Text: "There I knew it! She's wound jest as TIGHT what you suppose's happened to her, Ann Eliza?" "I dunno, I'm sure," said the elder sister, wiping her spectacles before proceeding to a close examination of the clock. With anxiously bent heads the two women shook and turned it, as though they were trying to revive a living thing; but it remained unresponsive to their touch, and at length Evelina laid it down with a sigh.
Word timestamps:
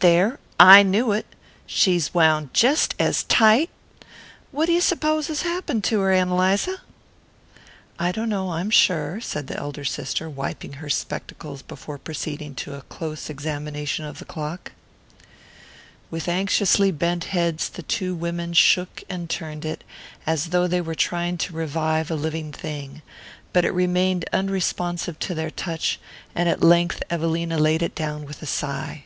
"There 0.00 0.38
I 0.60 0.84
knew 0.84 1.10
it! 1.10 1.26
She's 1.66 2.14
wound 2.14 2.54
jest 2.54 2.94
as 2.96 3.24
TIGHT 3.24 3.68
what 4.52 4.68
you 4.68 4.80
suppose's 4.80 5.42
happened 5.42 5.82
to 5.84 5.98
her, 5.98 6.12
Ann 6.12 6.28
Eliza?" 6.28 6.76
"I 7.98 8.12
dunno, 8.12 8.50
I'm 8.50 8.70
sure," 8.70 9.20
said 9.20 9.48
the 9.48 9.58
elder 9.58 9.84
sister, 9.84 10.30
wiping 10.30 10.74
her 10.74 10.88
spectacles 10.88 11.60
before 11.60 11.98
proceeding 11.98 12.54
to 12.56 12.76
a 12.76 12.82
close 12.82 13.28
examination 13.28 14.04
of 14.04 14.20
the 14.20 14.24
clock. 14.24 14.70
With 16.08 16.28
anxiously 16.28 16.92
bent 16.92 17.24
heads 17.24 17.68
the 17.68 17.82
two 17.82 18.14
women 18.14 18.52
shook 18.52 19.02
and 19.08 19.28
turned 19.28 19.64
it, 19.64 19.82
as 20.24 20.50
though 20.50 20.68
they 20.68 20.80
were 20.80 20.94
trying 20.94 21.36
to 21.38 21.52
revive 21.52 22.12
a 22.12 22.16
living 22.16 22.52
thing; 22.52 23.02
but 23.52 23.64
it 23.64 23.72
remained 23.74 24.24
unresponsive 24.32 25.18
to 25.18 25.34
their 25.34 25.50
touch, 25.50 25.98
and 26.32 26.48
at 26.48 26.62
length 26.62 27.02
Evelina 27.10 27.58
laid 27.58 27.82
it 27.82 27.96
down 27.96 28.24
with 28.24 28.40
a 28.40 28.46
sigh. 28.46 29.02